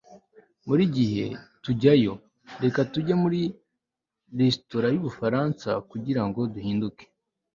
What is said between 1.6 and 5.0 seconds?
tujyayo! reka tujye muri resitora